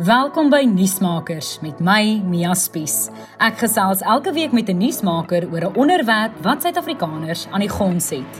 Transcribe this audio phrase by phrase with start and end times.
[0.00, 3.10] Welkom by Nuusmakers met my Mia Spies.
[3.36, 8.08] Ek gesels elke week met 'n nuusmaker oor 'n onderwerp wat Suid-Afrikaners aan die gons
[8.08, 8.32] het.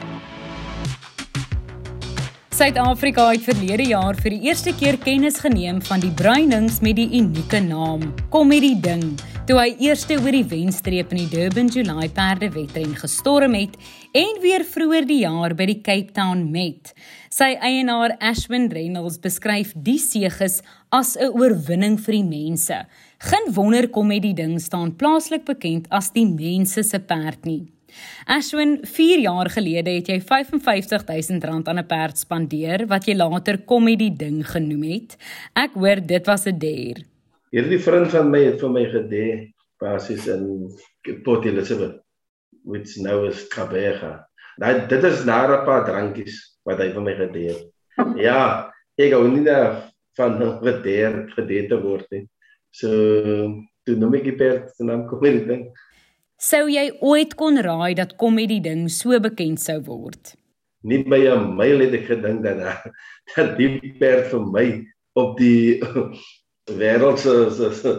[2.49, 7.11] Suid-Afrika het verlede jaar vir die eerste keer kennis geneem van die bruinings met die
[7.21, 12.93] unieke naam Comedy Ding, toe hy eerste oor die wenstreep in die Durban July perdewedren
[12.99, 13.77] gestorm het
[14.17, 16.93] en weer vroeër die jaar by die Cape Town Met.
[17.33, 20.61] Sy eienaar Ashwin Reynolds beskryf die seëges
[20.93, 22.87] as 'n oorwinning vir die mense.
[23.19, 27.67] Geen wonder kom met die ding staan plaaslik bekend as die mense se perd nie.
[28.27, 33.59] Ashwin, 4 jaar gelede het jy 55000 rand aan 'n perd spandeer wat jy later
[33.59, 35.17] kom met die ding genoem het.
[35.55, 37.05] Ek hoor dit was 'n deer.
[37.51, 39.27] Hierdie vriend van my het vir my gedê
[39.83, 40.71] basies in
[41.25, 41.99] Port Elizabeth
[42.63, 44.27] which now is Kabega.
[44.61, 47.57] Nou dit is na 'n paar drankies wat hy vir my gedeer.
[48.29, 49.47] ja, ek hou nie
[50.17, 52.27] van gedeer gedeer te word nie.
[52.71, 52.89] So
[53.85, 55.65] toe noem ek die perd se naam kom hierdie ding.
[56.41, 60.37] Sou jy ooit kon raai dat komedie ding so bekend sou word?
[60.83, 62.63] Nie by 'n myl het ek gedink dat
[63.35, 64.67] dat die perd vir my
[65.19, 65.81] op die
[66.79, 67.93] wêreld se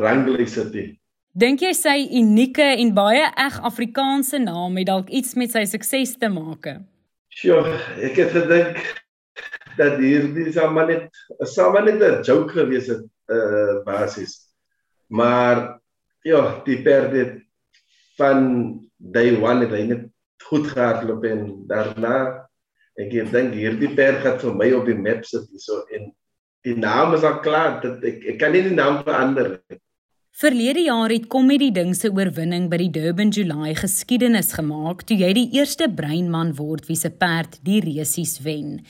[0.00, 0.96] ranglys sit.
[1.36, 6.14] Dink jy sy unieke en baie eg Afrikaanse naam het dalk iets met sy sukses
[6.16, 6.70] te maak?
[7.36, 8.78] Sjoe, ek het gedink
[9.76, 14.46] dat hierdie same net same net 'n joke gewees het uh basies.
[15.08, 15.80] Maar
[16.24, 17.42] ja, die perde
[18.16, 20.04] van day 1 het hy net
[20.48, 22.48] goed gehardloop en daarna
[22.96, 26.08] ek dink hierdie perd gaan vir my op die map sit so en
[26.66, 29.78] die naam is al klaar dat ek ek kan nie die naam verander nie.
[30.36, 35.30] Verlede jaar het Comedy Ding se oorwinning by die Durban July geskiedenis gemaak toe jy
[35.38, 38.82] die eerste breinman word wie se perd die resies wen.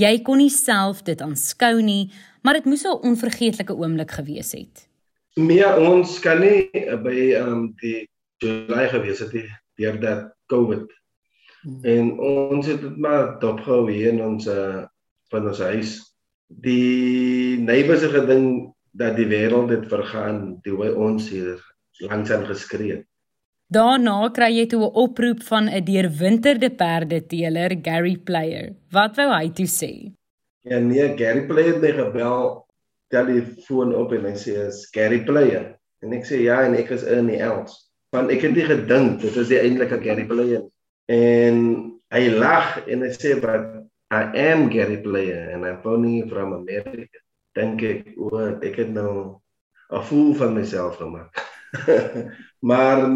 [0.00, 2.08] Jy kon nie self dit aanskou nie,
[2.40, 4.88] maar dit moes 'n onvergeetlike oomblik gewees het.
[5.36, 8.08] Nee, ons kan nie by um, die
[8.40, 9.34] July gewees het
[9.76, 10.88] deur dat COVID.
[11.62, 11.84] Hmm.
[11.84, 14.86] En ons het dit maar dopgehou hier in ons uh,
[15.28, 16.13] van ons huis.
[16.62, 21.58] Die neighbors het gedink dat die wêreld dit vergaan die hoe ons hier
[22.04, 23.06] langs aan geskree het.
[23.74, 28.74] Daarna kry jy toe 'n oproep van 'n deurwinterde perdeteeler Gary Player.
[28.90, 30.12] Wat wou hy toe sê?
[30.62, 32.66] Ja nee, Gary Player het my gebel,
[33.08, 35.74] telefoon op en hy sê is Gary Player.
[36.02, 37.90] En ek sê ja en ek is in die Els.
[38.12, 40.62] Want ek het nie gedink dit is die eintlike Gary Player.
[41.08, 41.56] En
[42.14, 47.18] hy lag en hy sê but I am Gary Player and I'm only from America
[47.54, 48.30] dink ek o,
[48.62, 49.40] ek het nou
[49.92, 51.30] 'n voel van myself gemaak.
[52.68, 53.06] maar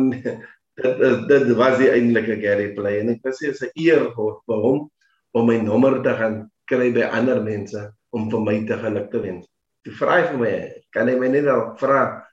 [0.78, 4.90] dit dit was die eintlike Gary play en ek was se 'n eer vir hom
[5.34, 9.20] om my nommer te gaan kry by ander mense om vir my te geluk te
[9.20, 9.46] wens.
[9.84, 10.54] Toe vra hy vir my,
[10.92, 12.24] kan hy my net al vra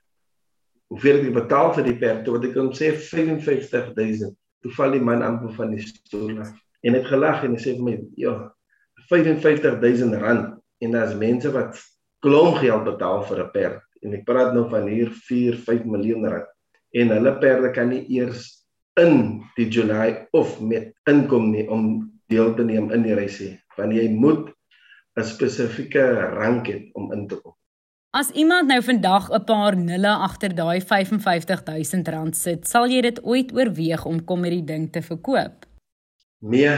[0.90, 2.28] hoeveel ek betaal vir die perd?
[2.28, 4.36] Wat ek hom sê 55000.
[4.62, 7.76] Toe val die man amper van die stoel af en het gelag en hy sê
[7.76, 8.34] vir my, ja,
[9.08, 11.78] 55000 rand en daar's mense wat
[12.24, 16.26] klomp geld betaal vir 'n perd en ek praat nou van hier 4 5 miljoen
[16.26, 16.48] rand
[16.92, 18.64] en hulle perde kan nie eers
[19.00, 23.92] in die July of met inkom nie om deel te neem in die reisie want
[23.92, 24.52] jy moet
[25.16, 26.04] 'n spesifieke
[26.36, 27.54] rank hê om in te kom.
[28.16, 33.24] As iemand nou vandag 'n paar nulle agter daai 55000 rand sit, sal jy dit
[33.24, 35.66] ooit oorweeg om kom met die ding te verkoop?
[36.40, 36.74] Nee,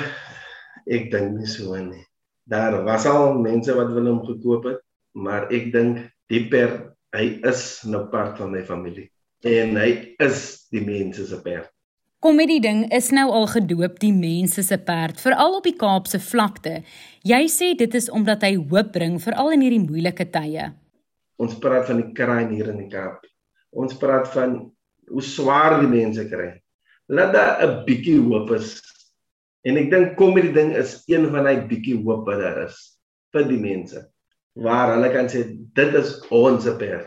[0.86, 2.04] ek dink nie so nie.
[2.48, 4.80] Daar was al mense wat wil hom gekoop het,
[5.12, 6.86] maar ek dink die perd
[7.16, 9.08] hy is nou part van my familie
[9.48, 11.70] en hy is die mense se perd.
[12.18, 16.80] Komedie ding is nou al gedoop die mense se perd veral op die Kaapse vlakte.
[17.22, 20.72] Jy sê dit is omdat hy hoop bring veral in hierdie moeilike tye.
[21.38, 23.22] Ons praat van die kraai hier in die Kaap.
[23.70, 24.58] Ons praat van
[25.08, 26.56] hoe swaar die mense kry.
[27.06, 28.82] Laat daar 'n bietjie hoop is.
[29.68, 32.78] En ek dink komedie ding is een van daai bietjie hoop wat daar is
[33.34, 34.06] vir die mense
[34.58, 35.44] waar hulle kan sê
[35.78, 37.06] dit is ons perd.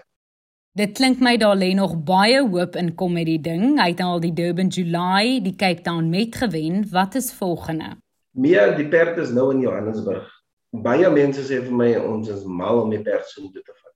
[0.77, 3.75] Dit klink my daar lê nog baie hoop in kom met die ding.
[3.79, 6.85] Hy het al die Durban July, die Cape Town Met gewen.
[6.91, 7.97] Wat is volgende?
[8.31, 10.29] Meer die perd is nou in Johannesburg.
[10.71, 13.95] Baie mense sê vir my ons is mal om die perd so te vat.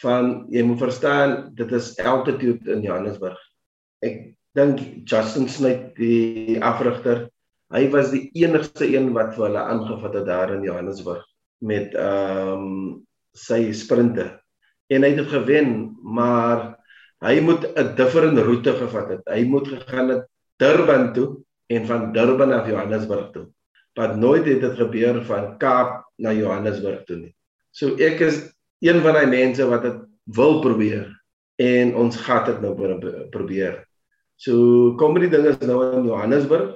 [0.00, 3.36] Van jy moet verstaan, dit is altitude in Johannesburg.
[4.00, 7.26] Ek dink Justin Smith die afrigter,
[7.74, 11.24] hy was die enigste een wat vir hulle aangevat het daar in Johannesburg
[11.64, 12.70] met ehm um,
[13.34, 14.28] sy sprinte
[14.94, 15.70] en hy het dit gewen
[16.02, 16.76] maar
[17.24, 20.28] hy moet 'n different roete gevat het hy moet gegaan het
[20.62, 23.48] Durban toe en van Durban af Johannesburg toe
[23.98, 27.34] wat nooit het dit gebeur van Kaap na Johannesburg toe nie
[27.70, 31.10] so ek is een van daai mense wat dit wil probeer
[31.56, 32.72] en ons gaan dit nou
[33.30, 33.82] probeer.
[34.36, 36.74] So kom die ding is nou in Johannesburg.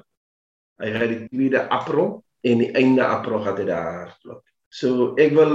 [0.78, 2.10] Hy gaan die 2de April
[2.46, 4.44] en die einde April gaan dit daar loop.
[4.69, 5.54] So ek wil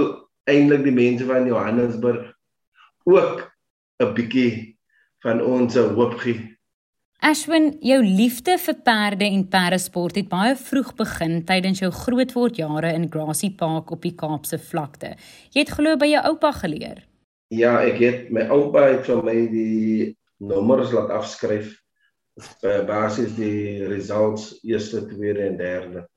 [0.50, 2.32] eintlik die mense van Johannesburg
[3.04, 3.50] ook
[4.02, 4.76] 'n bietjie
[5.24, 6.54] van ons hoop gee
[7.24, 12.90] Ashwin, jou liefde vir perde en perdesport het baie vroeg begin tydens jou grootword jare
[12.92, 15.14] in Grassy Park op die Kaapse vlakte.
[15.54, 17.00] Jy het glo by jou oupa geleer.
[17.48, 21.72] Ja, ek het my oupa het vir my die nommers laat afskryf.
[22.88, 26.08] Basies die results eerste, tweede en derde.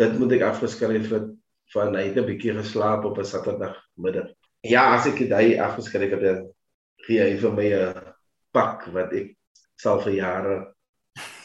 [0.00, 1.28] Dit moet ek afgeskryf het
[1.74, 4.32] van hy het 'n bietjie geslaap op 'n Saterdag middag.
[4.60, 6.46] Ja, as ek dit hy afgeskryf het,
[7.04, 8.14] gee hy vir my 'n
[8.52, 9.36] pak wat ek
[9.76, 10.74] sal vir jare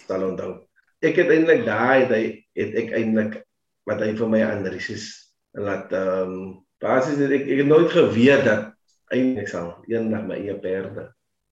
[0.07, 0.67] sal onthou.
[1.01, 2.23] Ek het eintlik daai het hy
[2.55, 3.43] het ek eintlik
[3.85, 7.91] wat hy vir my aan Risus laat ehm um, basies het ek ek het nooit
[7.91, 8.73] geweet dat
[9.11, 11.07] eintlik sal eendag my eie perde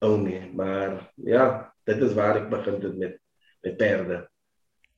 [0.06, 3.22] own nie, maar ja, dit is waar ek begin het met
[3.66, 4.20] met perde.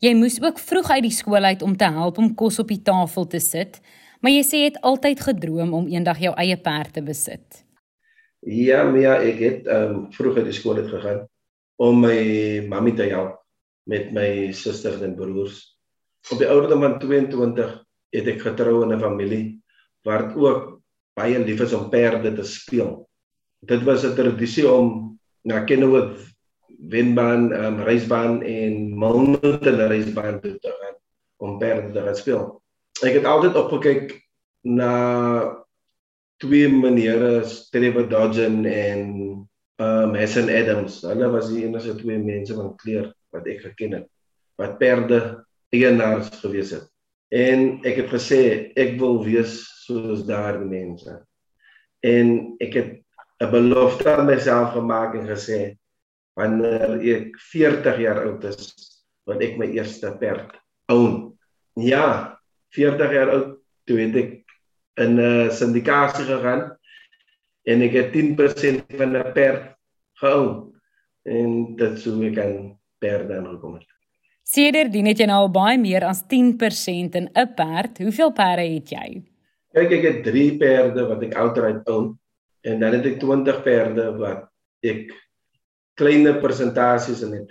[0.04, 2.82] Jy moes ook vroeg uit die skool uit om te help om kos op die
[2.84, 3.80] tafel te sit,
[4.20, 7.64] maar jy sê jy het altyd gedroom om eendag jou eie perd te besit.
[8.46, 11.24] Ja, Mia, ek het um, vroeg uit die skool uit gegaan
[11.82, 12.20] om my
[12.70, 13.40] mammy te help
[13.90, 15.58] met my susters en broers.
[16.30, 17.74] Op die ouderdom van 22
[18.14, 19.44] het ek getrou in 'n familie
[20.04, 20.80] waar dit ook
[21.18, 23.07] baie lief is om perde te speel.
[23.66, 26.18] Dit was 'n tradisie om na Kenwood
[26.78, 30.96] wenbaan, um, reisbaan en mountain reisbaan te gaan
[31.36, 32.62] om perde te speel.
[33.02, 34.28] Ek het altyd opgekyk
[34.60, 35.66] na
[36.36, 39.00] twee meneere, Trevor Dodgen en
[39.78, 41.02] um Hassan Adams.
[41.02, 44.06] Hulle was die enigste twee mense van kleur wat ek geken het
[44.58, 46.86] wat perde eienaars gewees het.
[47.30, 48.40] En ek het gesê
[48.74, 51.14] ek wil wees soos daardie mense.
[52.02, 52.90] En ek het
[53.38, 55.78] 'n belofte aan myself gemaak en gesê
[56.38, 58.72] wanneer ek 40 jaar oud is,
[59.26, 60.54] wat ek my eerste perd
[60.90, 61.34] own.
[61.78, 62.38] Ja,
[62.74, 63.54] 40 jaar oud
[63.86, 64.32] toe het ek
[64.98, 66.78] in 'n uh, syndikasie gegaan
[67.62, 69.74] en ek het 10% van 'n perd
[70.18, 70.74] gehou
[71.22, 73.86] en dit sou ek aan perde aangekom het.
[74.42, 77.98] Sedertdien het jy nou al baie meer as 10% in 'n perd.
[77.98, 79.22] Hoeveel perde het jy?
[79.72, 82.18] Kyk, ek het 3 perde wat ek outright own
[82.62, 84.48] en dan het ek 20 perde wat
[84.86, 85.12] ek
[85.98, 87.50] kleiner persentasies in het.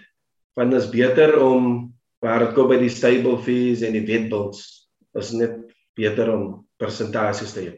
[0.57, 1.93] Want dit is beter om
[2.23, 4.63] waar dit kom by die stable fees en die wetbulls,
[5.17, 5.59] is net
[5.97, 7.75] beter om persentasies te hê.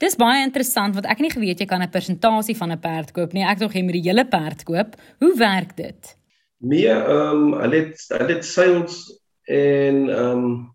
[0.00, 3.12] Dis baie interessant want ek het nie geweet jy kan 'n persentasie van 'n perd
[3.12, 3.44] koop nie.
[3.44, 4.96] Ek dink jy moet die hele perd koop.
[5.20, 6.16] Hoe werk dit?
[6.58, 8.96] Nee, ehm um, hulle het hulle het sales
[9.44, 10.74] en ehm um,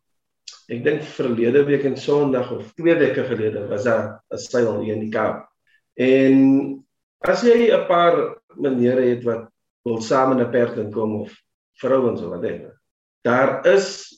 [0.70, 4.94] ek dink verlede week en Sondag of 2 weke gelede was daar 'n sale hier
[4.94, 5.55] in die Kaap.
[5.96, 6.36] En
[7.24, 9.50] as jy 'n paar maniere het wat
[9.84, 11.32] wil saam in 'n perd inkom of
[11.80, 12.72] vrouens of wat dan.
[13.24, 14.12] Daar is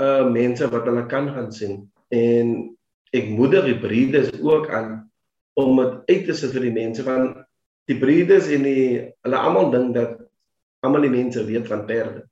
[0.00, 2.76] uh mense wat hulle kan gaan sien en
[3.12, 5.10] ek moedig die breeders ook aan
[5.58, 7.34] om dit uit te sit vir die mense van
[7.90, 10.18] die breeders en die hulle almal dink dat
[10.86, 12.24] almal die mense weet van perde.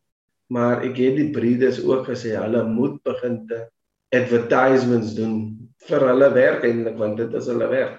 [0.48, 3.66] Maar ek het die breeders ook gesê hulle moet begin te
[4.14, 5.34] advertisements doen
[5.88, 7.98] vir hulle werk eintlik want dit is hulle werk.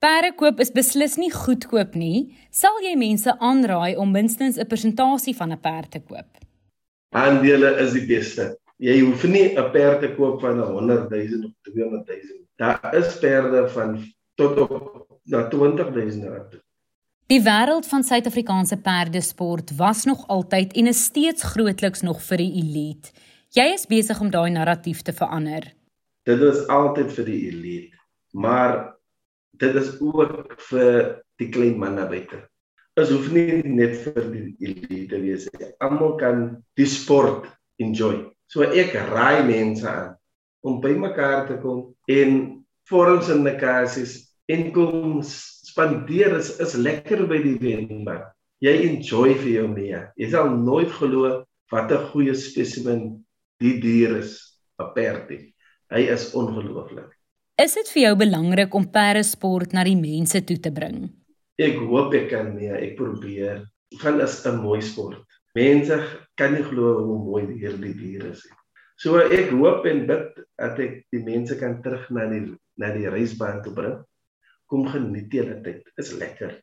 [0.00, 2.36] Perde koop is beslis nie goedkoop nie.
[2.50, 6.30] Sal jy mense aanraai om minstens 'n persentasie van 'n perd te koop?
[7.12, 11.52] Aandele is die beste jy hoef nie 'n perd te koop van 100 000 of
[11.62, 12.40] 200 000.
[12.56, 16.58] Daar is perde van tot op na 20 000 rand.
[17.26, 22.52] Die wêreld van Suid-Afrikaanse perdesport was nog altyd en is steeds grootliks nog vir die
[22.62, 23.12] elite.
[23.48, 25.74] Jy is besig om daai narratief te verander.
[26.22, 27.96] Dit is altyd vir die elite,
[28.32, 28.96] maar
[29.60, 30.94] dit is ook vir
[31.40, 32.40] die klein manne buite.
[32.96, 35.70] Dit hoef nie net vir die elite te wees nie.
[35.84, 36.40] Almal kan
[36.80, 37.46] die sport
[37.80, 38.26] enjoy.
[38.50, 40.16] So ek raai mense aan
[40.66, 42.40] om bymekaar te kom en
[42.88, 44.18] forums en nekasies
[44.50, 48.26] en kom spandeer is, is lekker by die wenbaan.
[48.60, 50.00] Jy enjoy vir jou mee.
[50.20, 53.24] Jy sal nooit glo wat 'n goeie spesimen
[53.60, 55.54] die dier is, 'n perdie.
[55.90, 57.19] Hy is ongelooflik.
[57.60, 61.10] Is dit vir jou belangrik om perdesport na die mense toe te bring?
[61.60, 62.72] Ek hoop ek kan mee.
[62.72, 63.66] Ek probeer.
[64.00, 65.20] Van is 'n mooi sport.
[65.54, 65.98] Mense
[66.40, 68.56] kan nie glo hoe mooi hierdie dier is nie.
[68.96, 73.10] So ek hoop en bid dat ek die mense kan terug na die na die
[73.10, 73.98] reisbaan toe bring.
[74.66, 75.82] Kom geniet julle tyd.
[75.98, 76.62] Is lekker.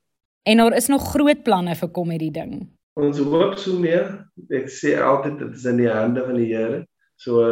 [0.50, 2.72] En daar is nog groot planne vir kom met die ding.
[2.96, 4.26] Ons hoop so meer.
[4.50, 6.88] Ek sê altyd dit is in die hande van die Here.
[7.18, 7.46] So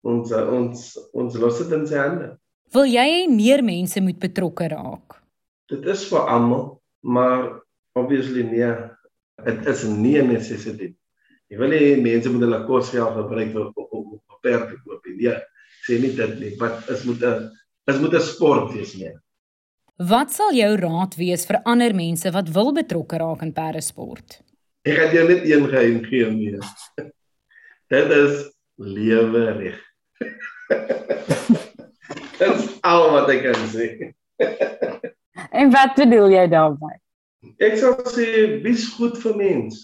[0.00, 2.38] ons ons ons los dit in sy hande.
[2.74, 5.20] Wil jy hê meer mense moet betrokke raak?
[5.70, 6.64] Dit is vir almal,
[7.06, 7.44] maar
[7.94, 8.70] obviously nee,
[9.46, 10.88] dit is nie 'n necessity.
[11.50, 15.06] Jy wil hê mense moet hulle kosgeld gebruik vir om perde koop.
[15.06, 15.36] Nee,
[15.86, 17.50] sê nie dit nie, wat is moet 'n
[17.86, 19.12] is moet 'n sport wees nie.
[19.98, 24.42] Wat sal jou raad wees vir ander mense wat wil betrokke raak in perdesport?
[24.82, 26.58] Ek gaan jou net een geheim gee mee.
[27.92, 29.78] Dit is lewe reg.
[32.38, 33.88] Dit is al wat ek kan sê.
[35.60, 37.00] en wat bedoel jy daarmee?
[37.62, 38.28] Ek sal sê
[38.64, 39.82] wees goed vir mens.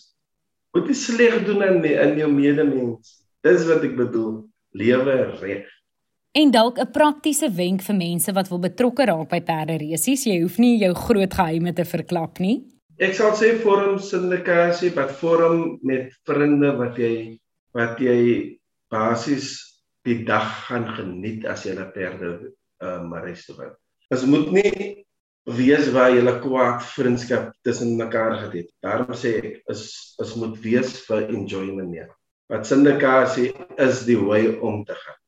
[0.75, 3.21] Moet nie sleg doen aan aan jou medemens.
[3.47, 4.41] Dis wat ek bedoel.
[4.77, 5.69] Lewe reg.
[6.33, 10.27] En dalk 'n praktiese wenk vir mense wat wil betrokke raak by perderesies.
[10.27, 12.67] Jy hoef nie jou groot geheime te verklap nie.
[12.99, 17.41] Ek sal sê vorm syndikasie, wat vorm met vriende wat jy
[17.75, 18.59] wat jy
[18.91, 19.70] basies
[20.11, 22.53] die dag gaan geniet as jy 'n perde
[22.83, 23.77] um, restaurant.
[24.11, 25.07] Dit moet nie
[25.45, 28.71] wees waar jy 'n kwaad vriendskap tussen mekaar gehad het.
[28.83, 32.07] Daarom sê ek is is moet wees vir enjoyment nie.
[32.51, 35.19] Wat syndikasie is die way om te gaan.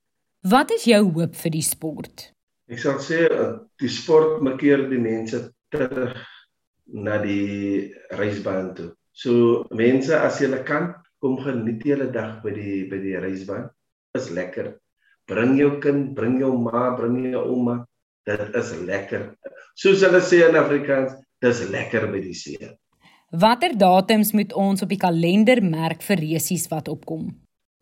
[0.43, 2.33] Wat is jou hoop vir die sport?
[2.67, 6.17] Ek sal sê uh, die sport makeer die mense terug
[6.87, 8.91] na die reisbaan toe.
[9.13, 13.71] So mense as jy kan kom geniet julle dag by die by die reisbaan.
[14.19, 14.75] Is lekker.
[15.31, 17.83] Bring jou kind, bring jou ma, bring jou ouma.
[18.29, 19.31] Dit is lekker.
[19.79, 22.73] Soos hulle sê in Afrikaans, dis lekker by die see.
[23.33, 27.31] Watter datums moet ons op die kalender merk vir resies wat opkom?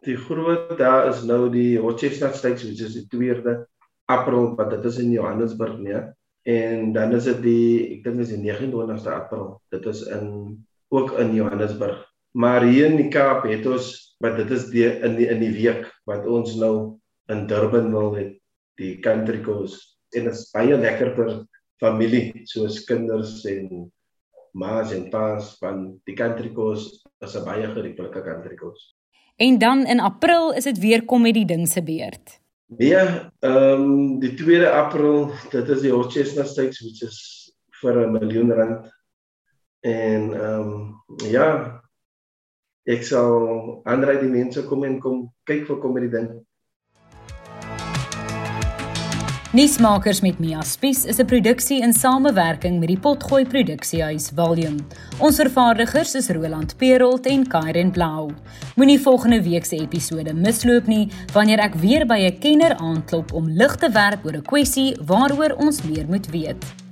[0.06, 3.56] Die groot daar is nou die Rochester Stakes, which is die 2de
[4.10, 6.00] April, wat dit is in Johannesburg, nee.
[6.48, 9.58] En dan is dit die ek dink is die 29ste April.
[9.74, 10.30] Dit is in
[10.94, 11.98] ook in Johannesburg.
[12.38, 15.54] Maar hier in die Kaap het ons wat dit is die in die in die
[15.54, 16.98] week wat ons nou
[17.32, 18.26] in Durban wil hê
[18.80, 21.32] die country coast en dit is baie lekker vir
[21.80, 23.90] familie soos kinders en
[24.52, 28.94] ma's en pa's van die country coast is 'n baie gerieflike country coast.
[29.36, 32.40] En dan in April is dit weer kom met die ding se beurt.
[32.66, 32.96] Nee,
[33.40, 37.18] ehm um, die 2de April, dit is die Hot Chestnut Stakes which is
[37.80, 38.92] vir 'n miljoen rand.
[39.80, 40.94] En ehm um,
[41.30, 41.79] ja,
[42.86, 46.30] ek sal aanraai die mense kom en kom kyk vir kom met die ding.
[49.52, 54.78] Nuusmakers met Mia Spies is 'n produksie in samewerking met die Potgooi Produksiehuis Volume.
[55.18, 58.30] Ons vervaardigers is Roland Perolt en Kairen Blau.
[58.76, 63.48] Moenie volgende week se episode misloop nie wanneer ek weer by 'n kenner aanklop om
[63.48, 66.89] lig te werp oor 'n kwessie waaroor ons meer moet weet.